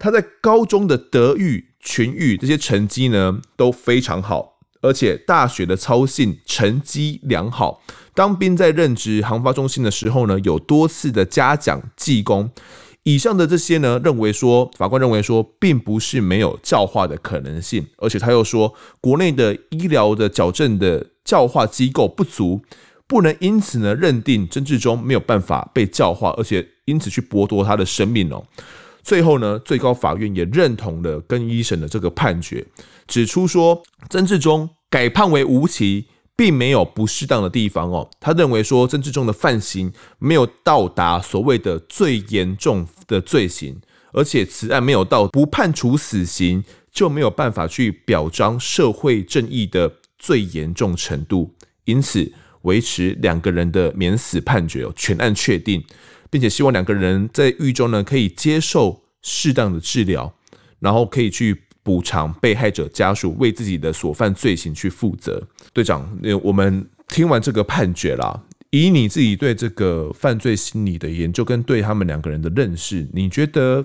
[0.00, 7.84] 他在高中的德育、群育这些成绩呢都非常好，而且大学的操行成绩良好。
[8.14, 12.50] 当兵在任职航发中心的时候呢，有多次的嘉奖记功。
[13.04, 22.62] 以上的这些呢，认为说法官认为说，并不是没有教化的可能性，而且他又说，国内的医疗的矫正的教化机构不足。
[23.06, 28.44] 不能因此呢认定曾志忠没有办法被教化，而且因此去剥夺他的生命哦。
[29.02, 32.66] 最后呢，最高法院也认同了跟一审的这个判决，
[33.06, 38.08] 指出说曾志忠改判为无期，并没有不适当的地方哦。
[38.20, 43.80] 他认为说曾志忠的犯行没有到达所谓的最严重的罪行，
[44.12, 52.32] 而且此案没有到不判处死刑就没有办法去表彰社会正义的最严重程度，因此。
[52.62, 55.82] 维持两个人的免死判决哦，全案确定，
[56.28, 60.34] 并且希望两个人在狱中呢可以接受适当的治疗，
[60.80, 65.46] 然后可以去补偿被害者家属为自己的所犯罪行去负责。
[65.72, 66.08] 队长，
[66.42, 73.84] 我们听完这个判决啦，以你自己对这个犯罪心理的研究跟对他们两个人的认识，你觉得，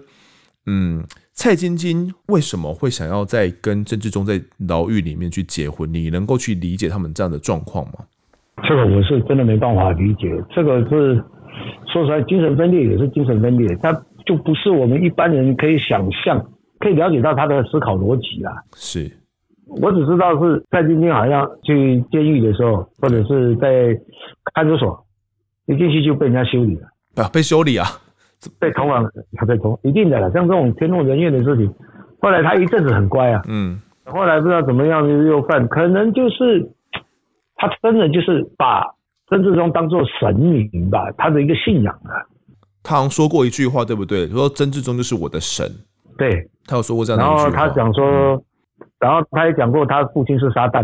[0.65, 5.91] 嗯，蔡晶晶为什么会想要在跟郑志忠在牢狱里面去结婚？
[5.93, 7.93] 你能够去理解他们这样的状况吗？
[8.67, 11.15] 这个我是真的没办法理解，这个是
[11.91, 13.91] 说实在，精神分裂也是精神分裂，他
[14.25, 16.39] 就不是我们一般人可以想象、
[16.79, 18.63] 可以了解到他的思考逻辑啦。
[18.75, 19.11] 是，
[19.67, 23.97] 我只知道是蔡晶晶好像去监狱的时候，或者是在
[24.53, 25.05] 看守所，
[25.65, 26.87] 一进去就被人家修理了
[27.23, 27.85] 啊，被修理啊，
[28.59, 30.31] 被通了，他被通，一定的了。
[30.31, 31.73] 像这种天怒人怨的事情，
[32.21, 36.69] 后来他一阵子很乖啊，嗯，后来不知道怎么样就又犯，可能就是。
[37.55, 38.83] 他真的就是把
[39.29, 42.11] 曾志忠当做神明吧，他的一个信仰啊。
[42.83, 44.27] 他好像说过一句话，对不对？
[44.27, 45.65] 说曾志忠就是我的神。
[46.17, 47.25] 对，他有说过这样的。
[47.25, 48.43] 然后他讲说，嗯、
[49.03, 50.81] 然后他也讲过他父亲是撒旦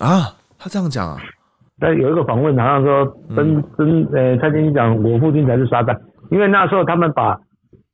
[0.00, 0.34] 啊。
[0.58, 1.16] 他这样讲啊？
[1.78, 5.96] 但有一个访问，好像说曾曾呃蔡晶晶讲，我父亲才是撒旦，
[6.30, 7.38] 因为那时候他们把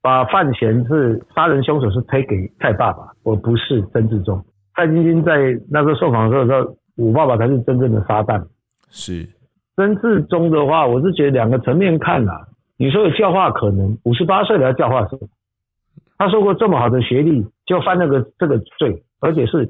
[0.01, 4.42] 把范闲是杀人凶手是推给蔡爸爸，我不是曾志忠。
[4.75, 5.33] 蔡晶晶在
[5.70, 6.77] 那时候受访的时候说。
[6.96, 8.44] 我爸爸才是真正的撒旦。
[8.90, 9.27] 是
[9.75, 12.46] 曾志忠的话，我是觉得两个层面看啊。
[12.77, 15.27] 你说有教化可能，五十八岁了要教化什么？
[16.18, 19.69] 他受过这么好的学历，就犯那个这个罪，而且是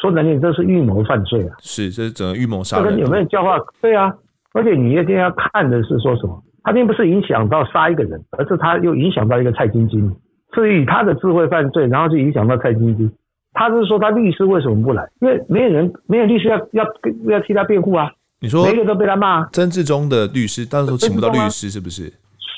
[0.00, 1.54] 说难听，这是预谋犯罪啊。
[1.60, 2.86] 是，这是整个预谋杀人。
[2.86, 3.58] 这个有没有教化？
[3.80, 4.14] 对啊，
[4.52, 6.42] 而且你一定要看的是说什么？
[6.62, 10.14] 他并不是影响到杀一个人，而是他又影响到一个蔡晶晶，
[10.54, 13.10] 是以他的智慧犯罪，然后就影响到蔡晶晶。
[13.52, 15.08] 他是说他律师为什么不来？
[15.20, 16.84] 因为没有人，没有律师要要
[17.28, 18.10] 要替他辩护啊。
[18.40, 19.46] 你说每个都被他骂。
[19.50, 22.12] 曾志忠的律师，到时候请不到律师是不是？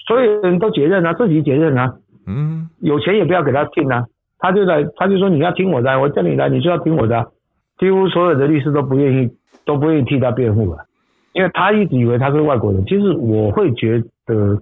[0.09, 1.95] 所有人都结任啊，自己结任啊。
[2.27, 2.69] 嗯。
[2.81, 4.05] 有钱也不要给他听啊，
[4.39, 7.33] 他就来，他就说你要听我的，我叫你来，你就要听我的。
[7.79, 9.31] 几乎所有的律师都不愿意，
[9.65, 10.87] 都不愿意替他辩护了，
[11.33, 12.85] 因为他一直以为他是外国人。
[12.87, 14.61] 其实我会觉得，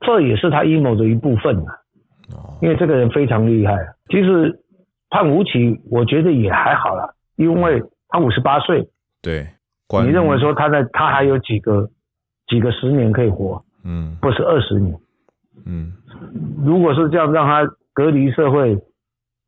[0.00, 1.72] 这也是他阴谋的一部分啊。
[2.34, 2.58] 哦。
[2.60, 4.58] 因为这个人非常厉害啊，其实。
[5.12, 8.88] 判无期，我觉得也还好了，因为他五十八岁。
[9.20, 9.44] 对，
[10.04, 11.90] 你认为说他在他还有几个
[12.46, 13.60] 几个十年可以活？
[13.82, 14.96] 嗯，不是二十年。
[15.66, 15.92] 嗯，
[16.64, 17.68] 如果是这样，让他
[18.00, 18.78] 隔离社会，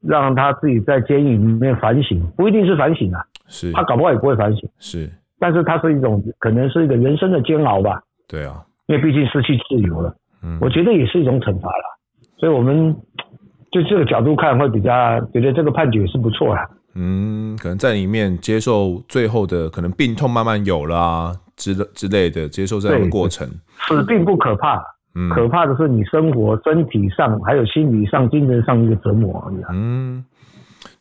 [0.06, 3.24] 让他自己在监狱里面反省，不一定是反省啊。
[3.48, 4.68] 是，他搞不好也不会反省。
[4.78, 8.02] 是，但是他是一种可能是一个人生的煎熬吧。
[8.28, 10.14] 对啊，因为毕竟失去自由了。
[10.42, 11.98] 嗯，我觉得也是一种惩罚了。
[12.36, 12.94] 所以我们。
[13.74, 16.60] 就这个角度看，会比较觉得这个判决是不错啊。
[16.94, 23.48] 嗯，可能在里面接受最后的可能病痛慢慢有了啊，之之类的，接受这样的过程。
[23.88, 24.76] 死并不可怕，
[25.14, 29.56] 嗯，可怕的是你生活身体上还有心理上、精神上一个折磨而已。
[29.72, 30.24] 嗯，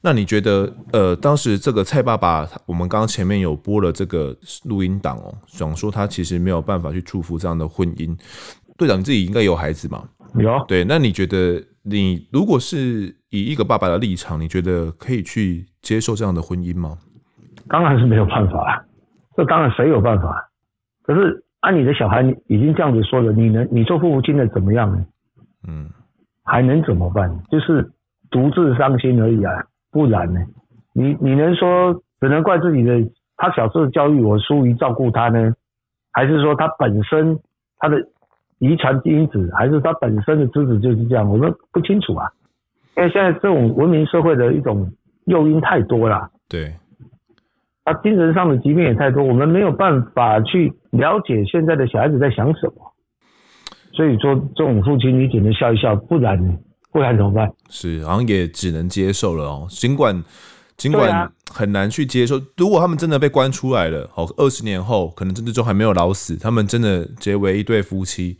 [0.01, 8.17] 那你觉得，呃，当时这个蔡爸爸，我们刚刚前面有播了这个录音档哦，想说他其实没有办法去祝福这样的婚姻。
[8.77, 10.03] 队长，你自己应该有孩子嘛？
[10.35, 10.63] 有。
[10.67, 11.63] 对，那你觉得？
[11.83, 16.95] 你如果是以一个爸爸的立场，你觉得可以去接受这样的婚姻吗？
[17.67, 18.85] 当然是没有办法，
[19.35, 20.47] 这当然谁有办法？
[21.01, 25.05] 可是按你的小孩已经这样子说了，你能你做父母亲的怎么样呢？
[25.67, 25.89] 嗯，
[26.43, 27.41] 还能怎么办？
[27.49, 27.91] 就是
[28.29, 29.53] 独自伤心而已啊，
[29.91, 30.39] 不然呢？
[30.93, 33.01] 你你能说只能怪自己的
[33.37, 35.53] 他小时候教育我疏于照顾他呢？
[36.11, 37.39] 还是说他本身
[37.79, 37.97] 他的？
[38.63, 42.29] 遗传因子还是他本身的资质就是这样，我们不清楚啊。
[42.95, 44.87] 因为现在这种文明社会的一种
[45.25, 46.29] 诱因太多了。
[46.47, 46.71] 对，
[47.83, 52.93] 他精神上的疾病也太多，我们没有办法去了解现在的小孩子在想什么。
[53.93, 56.37] 所以说，这种父亲你只能笑一笑，不然
[56.91, 57.51] 不然怎么办？
[57.69, 59.67] 是，好像也只能接受了哦。
[59.69, 60.23] 尽管
[60.77, 68.37] 尽管很难去接受，如果他们真的被关出来了，好，二十年后可能曾志忠还没有老死，他们真的结为一对夫妻，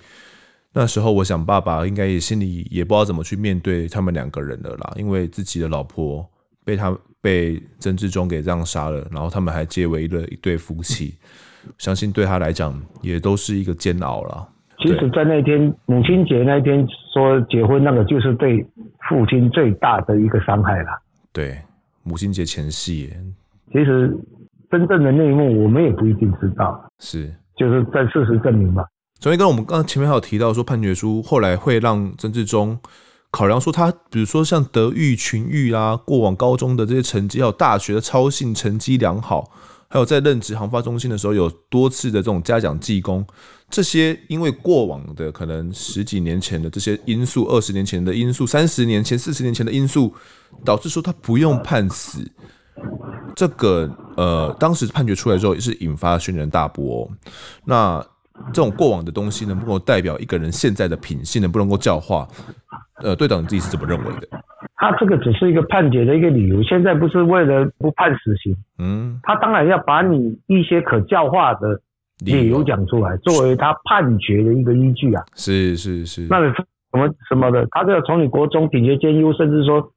[0.74, 6.26] 那时候我想爸爸应该也心里也不知道怎么去面对他们两个人了啦，因为自己的老婆
[6.64, 11.16] 被他被曾志忠给这样杀了，然后他们还结为了一对夫妻，
[11.78, 14.50] 相信对他来讲也都是一个煎熬了。
[14.80, 18.66] 其实，在那天母亲节那一天说结婚，那个就是对
[19.08, 20.90] 父亲最大的一个伤害了。
[21.32, 21.56] 对，
[22.02, 23.14] 母亲节前夕，
[23.72, 24.12] 其实
[24.72, 26.84] 真正的内幕我们也不一定知道。
[26.98, 28.84] 是，就是在事实证明吧。
[29.20, 32.80] 所以，跟我们刚刚前面还有提到说，判决书后来会让曾志忠
[33.32, 39.52] 考量说，他比如说像德育、群育啊，过往高中的这些成绩，还有大学的操行成绩良好。
[39.88, 43.26] 还有在任职航发中心的时候，有多次的这种嘉奖记功，
[43.70, 50.14] 这些因为过往的可能十几年前的这些因素，二十年前的因素，三十年前、四十年前的因素，
[50.64, 52.26] 导致说他不用判死。
[53.36, 57.10] 这个呃，当时判决出来之后，也是引发轩然大波。
[57.66, 58.02] 那
[58.54, 62.26] 这种过往的东西能不能够代表一个人现在的品性，能不能够教化？
[63.04, 64.28] 呃，队长你自己是怎么认为的？
[64.76, 68.56] 他这个只是一个判决的一个理由，现在不是为了不判死刑。
[68.80, 71.80] 嗯，他当然要把你一些可教化的
[72.26, 75.24] 理由讲出来，作为他判决的一个依据啊。
[75.36, 76.26] 是是是。
[76.30, 79.92] 那什么什么的，他就要从你国中品学兼优，甚至说，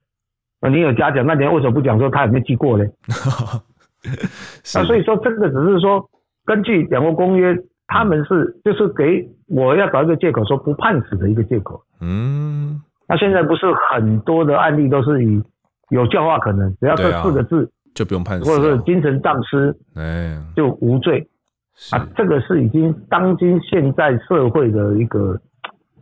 [0.71, 2.85] 你有嘉奖，那你为什么不讲说他有没有记过呢？
[4.75, 6.11] 那所以说，这个只是说
[6.45, 11.83] 根据两国公约，他们是就是给我要找一个借口，说不判死的一个借口。
[12.03, 12.83] 嗯。
[13.07, 15.43] 那现在不是很多的案例都是以
[15.91, 21.29] 有教化可能，只要这四个字就不用判死，或者是精神丧失，哎，就无罪。
[21.91, 25.37] 啊，这个是已经当今现在社会的一个，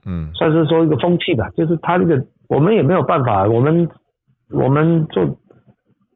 [0.05, 1.49] 嗯，算是说一个风气吧。
[1.57, 3.88] 就是他这个，我们也没有办法，我们
[4.51, 5.25] 我们做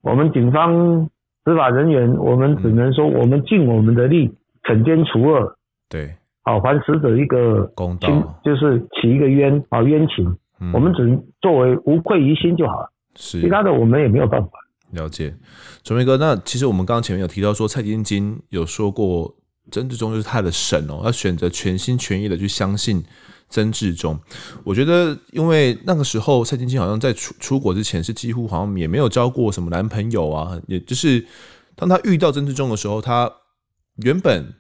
[0.03, 1.09] 我们警方
[1.47, 4.31] 执法人员，我们只能说我们尽我们的力，
[4.65, 5.57] 惩奸除恶，
[5.89, 10.37] 对，好还死者一个公道，就是起一个冤啊冤情。
[10.61, 14.51] 嗯、我们只作为无愧于心就好了，是其他的我们也没有办法。
[14.93, 15.35] 了解，
[15.83, 19.37] 崇明哥，那其实我们刚刚前面有提到说，蔡晶晶有说过
[19.71, 23.05] 曾志忠就是他的神哦，要选择全心全意的去相信
[23.49, 24.19] 曾志忠。
[24.65, 31.27] 我觉得，因为那个时候蔡晶晶好像在出出国之前是几乎好像也没有交过什么男朋友啊，也就是
[31.75, 33.31] 当他遇到曾志忠的时候，他
[34.05, 34.55] 原本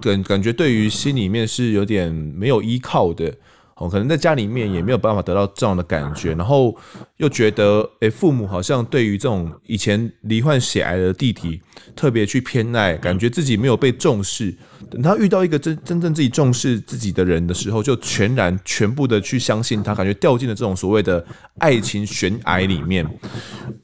[0.00, 3.34] 感感觉对于心里面是有点没有依靠的。
[3.76, 6.74] 哦，可能在家里面也没有办法得到这样的感觉，然后
[7.18, 11.60] 又觉得，诶、父母好像对于这种以前罹患血癌的弟弟
[11.94, 14.54] 特别去偏爱，感觉自己没有被重视。
[14.90, 21.22] 等他遇到一个真真正自己重视自己的人的时候，就全然全部的去相信他，感觉掉进了这种所谓的
[21.58, 23.06] 爱情悬崖里面。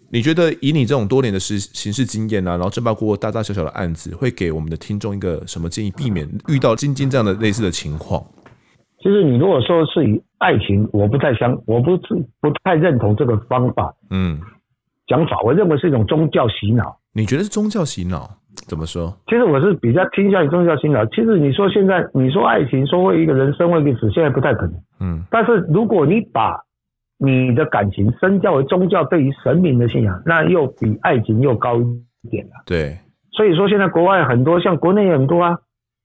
[0.09, 8.25] 你觉得以你这种多年的实刑事经验啊，然后侦办过大大小小的案子，会给我们的听众一个什么建议，避免遇到晶晶这样的类似的情况？
[9.03, 12.01] 其实你如果说是以爱情，我不太相，我不是
[12.41, 13.93] 不太认同这个方法。
[14.11, 14.41] 嗯，
[15.09, 16.97] 讲法，我认为是一种宗教洗脑。
[17.13, 18.31] 你觉得是宗教洗脑？
[18.69, 19.13] 怎么说？
[19.27, 21.05] 其实我是比较倾向于宗教洗脑。
[21.07, 24.75] 其实你说现在，你说爱情，说为一个人生为一个死，现在不太可能。
[25.01, 25.25] 嗯。
[25.31, 26.61] 但是如果你把
[27.19, 32.53] 你的感情升价为宗教对于神明的信仰，那又比爱情又高一点了。
[32.67, 32.97] 对。
[33.33, 35.59] 所以说现在国外很多，像国内也很多啊。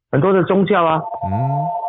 [0.09, 1.35] 很多的宗教啊，嗯，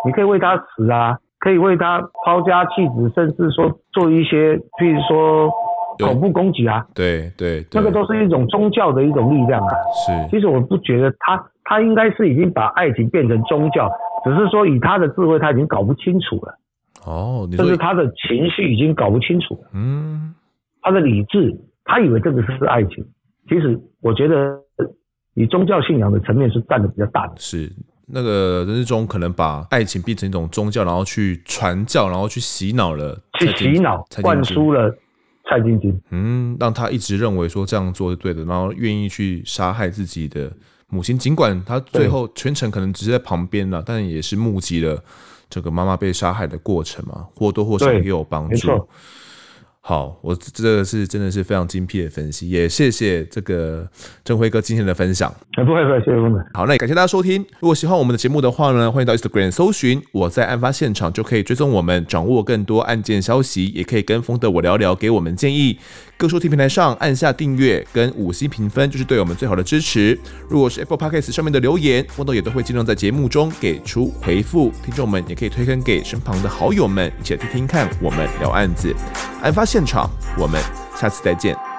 [0.05, 5.51] 你可以为他死啊，可以为他抛家弃子，甚至说做一些，譬如说
[5.99, 9.75] 恐怖攻击啊，对对，那个都是一种宗教的一种力量啊。
[10.07, 13.91] 是，其实我不觉得他他应该是已经把爱情变成宗教，
[14.25, 16.59] 只是说以他的智慧他已经搞不清楚了。
[17.05, 19.71] 哦，就是他的情绪已经搞不清楚了。
[19.75, 20.35] 嗯，
[20.83, 23.05] 他的理智，他以为这个是爱情，
[23.49, 24.61] 其实我觉得
[25.35, 27.33] 以宗教信仰的层面是占的比较大的。
[27.37, 27.71] 是。
[28.11, 34.91] 那个人之中可能把爱情变成一种宗教，然后去传教，然后去洗脑了，去洗脑，灌输了
[35.49, 40.51] 蔡晶晶，嗯，让他一直认为说这样做是对的，然后愿意去杀害自己的
[40.89, 45.03] 母亲，尽管他最后全程可能只是在旁边了，但也是目击了
[45.51, 48.89] 这个妈妈被杀害的过程嘛，或多或少也有帮助。
[49.89, 53.89] 好，我这个是真的是非常精辟的分析，也谢谢这个
[54.23, 55.35] 振辉哥今天的分享。
[55.55, 56.39] 不会不会，谢谢峰哥。
[56.53, 57.43] 好，那也感谢大家收听。
[57.59, 65.79] 如果喜欢我们的节目的话呢，欢迎到 Instagram 搜寻我在案发现场，就可以追踪我们，掌握更多案件消息，也可以跟峰德我聊聊，给我们建议。
[66.19, 70.19] 各收听平台上按下订阅跟五星评分，就是对我们最好的支持。
[70.49, 74.73] 如果是 Apple Podcast 上面的留言，峰德也都会尽量在节目中给出回复。
[74.85, 78.93] 听众们也可以推荐给身旁的好友们，一起听听看我们聊案子。
[79.43, 80.61] 案发现场，我们
[81.01, 81.78] 下次再见。